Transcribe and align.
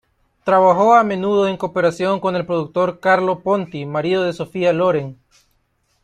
Trabajó 0.43 0.95
a 0.95 1.03
menudo 1.03 1.47
en 1.47 1.57
cooperación 1.57 2.19
con 2.19 2.35
el 2.35 2.47
productor 2.47 2.99
Carlo 2.99 3.41
Ponti, 3.41 3.85
marido 3.85 4.23
de 4.23 4.33
Sophia 4.33 4.73
Loren. 4.73 5.19